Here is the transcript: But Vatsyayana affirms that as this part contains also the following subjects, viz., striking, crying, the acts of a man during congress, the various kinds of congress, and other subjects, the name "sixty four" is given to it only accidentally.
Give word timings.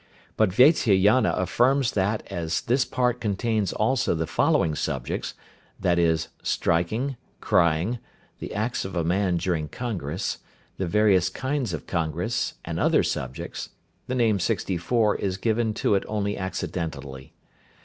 But 0.35 0.49
Vatsyayana 0.51 1.31
affirms 1.37 1.91
that 1.91 2.25
as 2.31 2.61
this 2.61 2.85
part 2.85 3.21
contains 3.21 3.71
also 3.71 4.15
the 4.15 4.25
following 4.25 4.73
subjects, 4.73 5.35
viz., 5.79 6.29
striking, 6.41 7.17
crying, 7.39 7.99
the 8.39 8.51
acts 8.51 8.83
of 8.83 8.95
a 8.95 9.03
man 9.03 9.37
during 9.37 9.67
congress, 9.67 10.39
the 10.77 10.87
various 10.87 11.29
kinds 11.29 11.71
of 11.71 11.85
congress, 11.85 12.55
and 12.65 12.79
other 12.79 13.03
subjects, 13.03 13.69
the 14.07 14.15
name 14.15 14.39
"sixty 14.39 14.75
four" 14.75 15.15
is 15.17 15.37
given 15.37 15.71
to 15.75 15.93
it 15.93 16.03
only 16.07 16.35
accidentally. 16.35 17.33